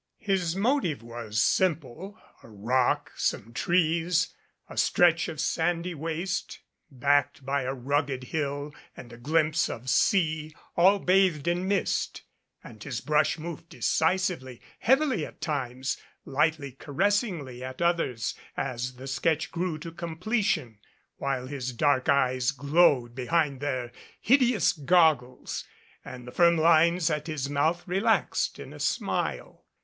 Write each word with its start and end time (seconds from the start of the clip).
His 0.17 0.55
motive 0.55 1.03
was 1.03 1.43
simple 1.43 2.19
a 2.41 2.49
rock, 2.49 3.11
some 3.17 3.53
trees, 3.53 4.33
a 4.67 4.75
stretch 4.75 5.27
of 5.27 5.39
sandy 5.39 5.93
waste, 5.93 6.61
backed 6.89 7.45
by 7.45 7.61
a 7.65 7.73
rugged 7.75 8.23
hill 8.23 8.73
and 8.97 9.13
a 9.13 9.17
glimpse 9.17 9.69
of 9.69 9.91
sea, 9.91 10.55
all 10.75 10.97
bathed 10.97 11.47
in 11.47 11.67
mist; 11.67 12.23
and 12.63 12.83
his 12.83 12.99
brush 12.99 13.37
moved 13.37 13.69
decisively, 13.69 14.59
heavily 14.79 15.23
at 15.23 15.39
times, 15.39 15.97
lightly, 16.25 16.71
caressingly 16.71 17.63
at 17.63 17.79
others 17.79 18.33
as 18.57 18.95
the 18.95 19.05
sketch 19.05 19.51
grew 19.51 19.77
to 19.77 19.91
completion, 19.91 20.79
while 21.17 21.45
his 21.45 21.73
dark 21.73 22.09
eyes 22.09 22.49
glowed 22.49 23.13
behind 23.13 23.59
their 23.59 23.91
hideous 24.19 24.73
goggles, 24.73 25.63
and 26.03 26.25
the 26.25 26.31
firm 26.31 26.57
lines 26.57 27.11
at 27.11 27.27
his 27.27 27.51
mouth 27.51 27.87
relaxed 27.87 28.57
in 28.57 28.73
a 28.73 28.79
smile. 28.79 29.63